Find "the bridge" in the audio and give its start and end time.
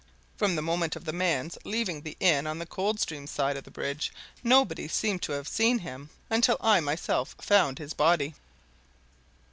3.65-4.11